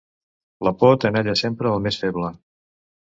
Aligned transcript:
La 0.67 0.71
por 0.79 0.95
tenalla 1.05 1.35
sempre 1.43 1.71
el 1.75 1.85
més 1.89 2.01
feble. 2.07 2.33